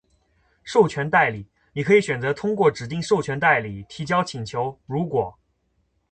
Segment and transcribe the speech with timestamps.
[0.63, 1.47] 授权代理。
[1.73, 5.31] 您可以选择通过指定授权代理提交请求，如果：